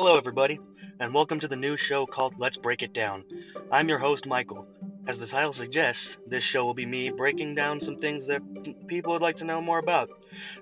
[0.00, 0.60] Hello, everybody,
[1.00, 3.24] and welcome to the new show called Let's Break It Down.
[3.68, 4.64] I'm your host, Michael.
[5.08, 8.40] As the title suggests, this show will be me breaking down some things that
[8.86, 10.08] people would like to know more about,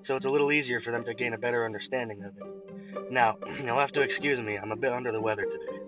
[0.01, 3.13] so it's a little easier for them to gain a better understanding of it.
[3.13, 5.81] Now, you'll have to excuse me, I'm a bit under the weather today.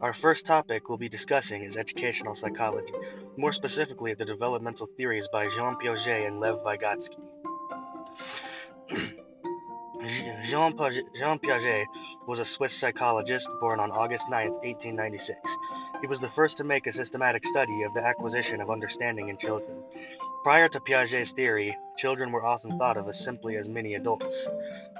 [0.00, 2.94] Our first topic we'll be discussing is educational psychology,
[3.36, 7.18] more specifically, the developmental theories by Jean Piaget and Lev Vygotsky.
[10.02, 11.86] Jean Piaget
[12.26, 15.56] was a Swiss psychologist born on August 9, 1896.
[16.00, 19.38] He was the first to make a systematic study of the acquisition of understanding in
[19.38, 19.84] children.
[20.42, 24.48] Prior to Piaget's theory, children were often thought of as simply as mini adults.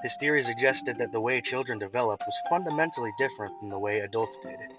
[0.05, 4.39] His theory suggested that the way children develop was fundamentally different from the way adults
[4.39, 4.73] did.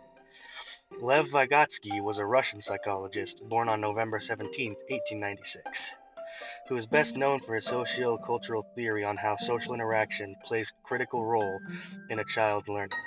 [1.01, 5.95] Lev Vygotsky was a Russian psychologist born on November 17, 1896
[6.67, 11.23] who is best known for his socio-cultural theory on how social interaction plays a critical
[11.23, 11.59] role
[12.09, 12.97] in a child's learning.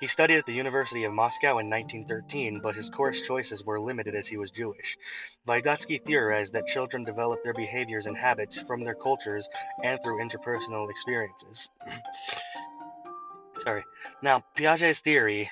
[0.00, 4.16] He studied at the University of Moscow in 1913, but his course choices were limited
[4.16, 4.98] as he was Jewish.
[5.46, 9.48] Vygotsky theorized that children develop their behaviors and habits from their cultures
[9.82, 11.70] and through interpersonal experiences.
[13.62, 13.84] Sorry.
[14.22, 15.50] Now, Piaget's theory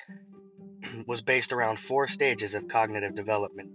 [1.07, 3.71] was based around four stages of cognitive development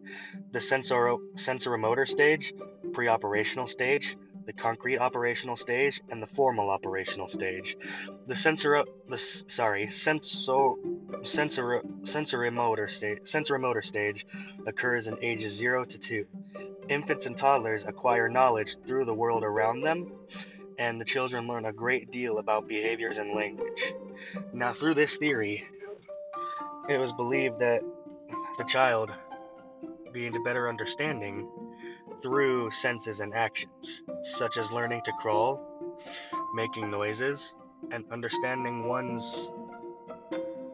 [0.52, 2.54] the sensoro- sensoromotor stage,
[2.92, 7.76] pre operational stage, the concrete operational stage, and the formal operational stage.
[8.26, 10.74] The sensor, the sorry, sensor,
[11.24, 14.24] sensor, sensorimotor stage, sensorimotor stage
[14.66, 16.26] occurs in ages 0 to 2.
[16.88, 20.12] Infants and toddlers acquire knowledge through the world around them,
[20.78, 23.92] and the children learn a great deal about behaviors and language.
[24.52, 25.64] Now, through this theory,
[26.88, 27.82] it was believed that
[28.58, 29.10] the child
[30.14, 31.48] gained a better understanding
[32.22, 35.60] through senses and actions, such as learning to crawl,
[36.54, 37.54] making noises,
[37.90, 39.50] and understanding one's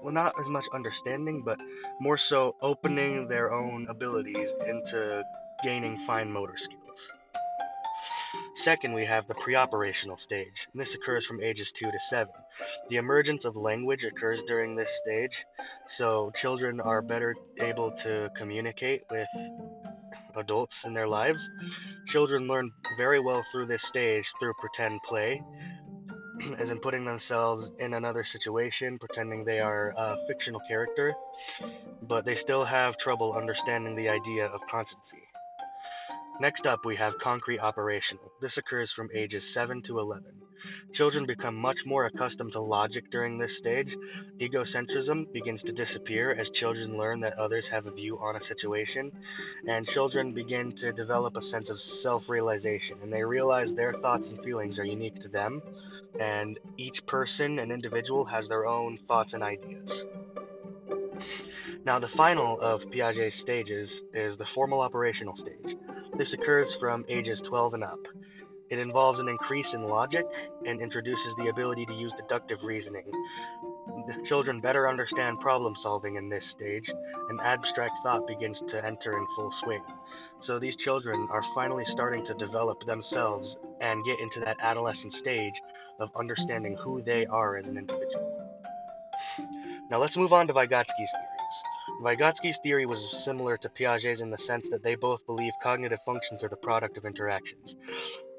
[0.02, 1.60] well, not as much understanding, but
[2.00, 5.22] more so opening their own abilities into
[5.62, 7.08] gaining fine motor skills.
[8.54, 10.68] Second, we have the preoperational stage.
[10.74, 12.32] This occurs from ages 2 to 7.
[12.88, 15.44] The emergence of language occurs during this stage,
[15.86, 19.28] so children are better able to communicate with
[20.36, 21.48] adults in their lives.
[22.06, 25.42] Children learn very well through this stage through pretend play,
[26.58, 31.14] as in putting themselves in another situation, pretending they are a fictional character,
[32.02, 35.22] but they still have trouble understanding the idea of constancy.
[36.42, 38.32] Next up, we have concrete operational.
[38.40, 40.24] This occurs from ages 7 to 11.
[40.92, 43.96] Children become much more accustomed to logic during this stage.
[44.40, 49.12] Egocentrism begins to disappear as children learn that others have a view on a situation,
[49.68, 54.30] and children begin to develop a sense of self realization, and they realize their thoughts
[54.30, 55.62] and feelings are unique to them,
[56.18, 60.04] and each person and individual has their own thoughts and ideas.
[61.84, 65.76] Now, the final of Piaget's stages is the formal operational stage.
[66.16, 68.06] This occurs from ages 12 and up.
[68.70, 70.24] It involves an increase in logic
[70.64, 73.10] and introduces the ability to use deductive reasoning.
[74.06, 76.88] The children better understand problem solving in this stage,
[77.28, 79.82] and abstract thought begins to enter in full swing.
[80.38, 85.60] So these children are finally starting to develop themselves and get into that adolescent stage
[85.98, 88.60] of understanding who they are as an individual.
[89.90, 91.41] Now let's move on to Vygotsky's theory.
[92.00, 96.44] Vygotsky's theory was similar to Piaget's in the sense that they both believe cognitive functions
[96.44, 97.76] are the product of interactions.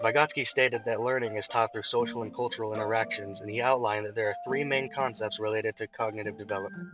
[0.02, 4.16] Vygotsky stated that learning is taught through social and cultural interactions, and he outlined that
[4.16, 6.90] there are three main concepts related to cognitive development.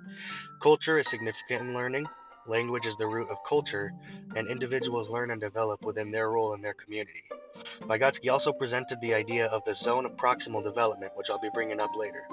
[0.62, 2.08] Culture is significant in learning,
[2.48, 3.94] language is the root of culture,
[4.36, 7.24] and individuals learn and develop within their role in their community.
[7.82, 11.80] Vygotsky also presented the idea of the zone of proximal development, which I'll be bringing
[11.80, 12.24] up later.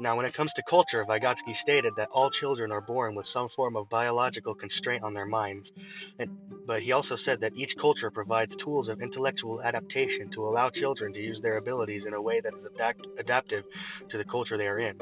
[0.00, 3.50] Now, when it comes to culture, Vygotsky stated that all children are born with some
[3.50, 5.72] form of biological constraint on their minds,
[6.18, 6.30] and,
[6.64, 11.12] but he also said that each culture provides tools of intellectual adaptation to allow children
[11.12, 13.66] to use their abilities in a way that is adapt- adaptive
[14.08, 14.96] to the culture they are in.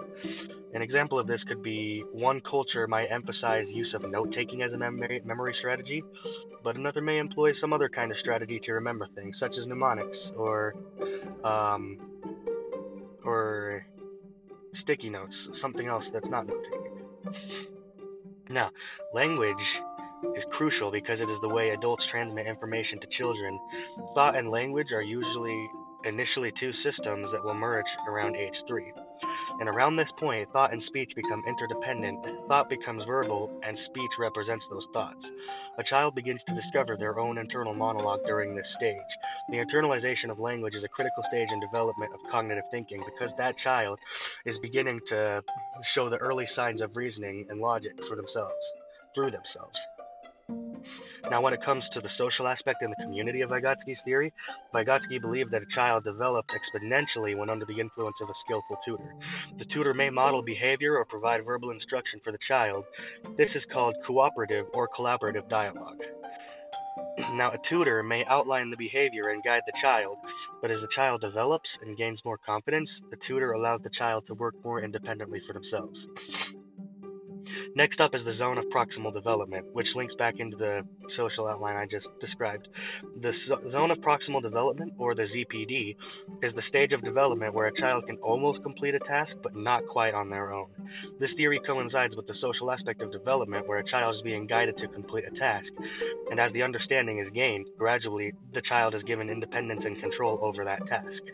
[0.73, 4.73] An example of this could be one culture might emphasize use of note taking as
[4.73, 6.03] a memory, memory strategy,
[6.65, 10.33] but another may employ some other kind of strategy to remember things, such as mnemonics
[10.37, 10.75] or
[11.45, 11.99] um,
[13.25, 13.87] or
[14.79, 17.75] sticky notes, something else that's not note taking.
[18.49, 18.71] now,
[19.13, 19.81] language
[20.35, 23.59] is crucial because it is the way adults transmit information to children.
[24.15, 25.69] Thought and language are usually
[26.05, 28.93] initially two systems that will merge around age 3.
[29.61, 34.69] And around this point, thought and speech become interdependent, thought becomes verbal, and speech represents
[34.69, 35.33] those thoughts.
[35.79, 39.19] A child begins to discover their own internal monologue during this stage.
[39.49, 43.57] The internalization of language is a critical stage in development of cognitive thinking because that
[43.57, 43.99] child
[44.45, 45.43] is beginning to
[45.83, 48.73] show the early signs of reasoning and logic for themselves,
[49.15, 49.89] through themselves.
[51.31, 54.33] Now, when it comes to the social aspect and the community of Vygotsky's theory,
[54.73, 59.15] Vygotsky believed that a child developed exponentially when under the influence of a skillful tutor.
[59.59, 62.85] The tutor may model behavior or provide verbal instruction for the child.
[63.37, 66.03] This is called cooperative or collaborative dialogue.
[67.35, 70.19] Now, a tutor may outline the behavior and guide the child,
[70.63, 74.35] but as the child develops and gains more confidence, the tutor allows the child to
[74.35, 76.09] work more independently for themselves.
[77.75, 81.77] Next up is the zone of proximal development, which links back into the social outline
[81.77, 82.69] I just described.
[83.17, 85.97] The zone of proximal development, or the ZPD,
[86.43, 89.87] is the stage of development where a child can almost complete a task but not
[89.87, 90.69] quite on their own.
[91.19, 94.79] This theory coincides with the social aspect of development where a child is being guided
[94.79, 95.75] to complete a task,
[96.31, 100.65] and as the understanding is gained, gradually the child is given independence and control over
[100.65, 101.25] that task.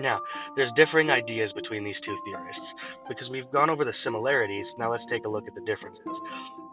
[0.00, 0.20] Now,
[0.54, 2.72] there's differing ideas between these two theorists.
[3.08, 6.20] Because we've gone over the similarities, now let's take a look at the differences.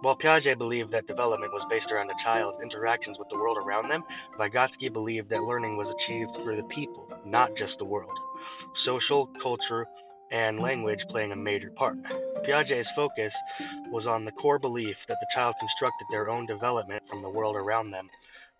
[0.01, 3.89] While Piaget believed that development was based around a child's interactions with the world around
[3.89, 4.03] them,
[4.37, 8.15] Vygotsky believed that learning was achieved through the people, not just the world.
[8.75, 9.87] Social, culture,
[10.29, 11.97] and language playing a major part.
[12.43, 13.35] Piaget's focus
[13.89, 17.55] was on the core belief that the child constructed their own development from the world
[17.55, 18.07] around them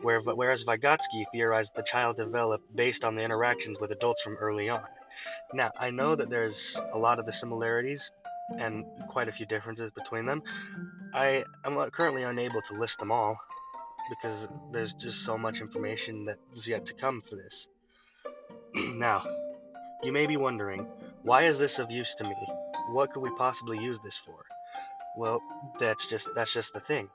[0.01, 4.69] where, whereas Vygotsky theorized the child developed based on the interactions with adults from early
[4.69, 4.83] on.
[5.53, 8.11] Now, I know that there's a lot of the similarities
[8.57, 10.43] and quite a few differences between them.
[11.13, 13.39] I am uh, currently unable to list them all
[14.09, 17.67] because there's just so much information that is yet to come for this.
[18.75, 19.25] now,
[20.03, 20.87] you may be wondering,
[21.23, 22.35] why is this of use to me?
[22.89, 24.45] What could we possibly use this for?
[25.17, 25.41] Well,
[25.79, 27.09] that's just that's just the thing.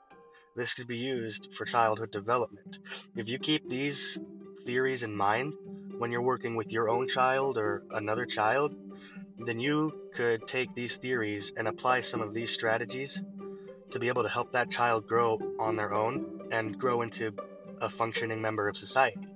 [0.55, 2.79] This could be used for childhood development.
[3.15, 4.17] If you keep these
[4.65, 5.53] theories in mind
[5.97, 8.75] when you're working with your own child or another child,
[9.39, 13.23] then you could take these theories and apply some of these strategies
[13.91, 17.33] to be able to help that child grow on their own and grow into
[17.79, 19.27] a functioning member of society.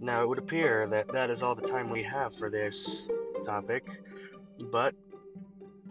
[0.00, 3.08] Now, it would appear that that is all the time we have for this
[3.44, 3.86] topic,
[4.58, 4.94] but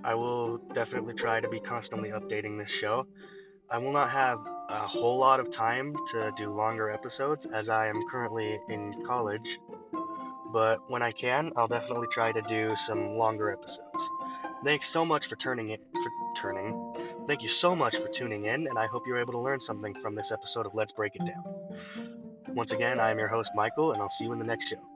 [0.04, 3.08] I will definitely try to be constantly updating this show.
[3.70, 4.40] I will not have
[4.70, 9.60] a whole lot of time to do longer episodes as I am currently in college,
[10.52, 14.10] but when I can, I'll definitely try to do some longer episodes.
[14.64, 16.94] Thanks so much for turning it for turning.
[17.28, 19.94] Thank you so much for tuning in, and I hope you're able to learn something
[19.94, 21.44] from this episode of Let's Break It Down.
[22.50, 24.91] Once again, I am your host Michael, and I'll see you in the next show.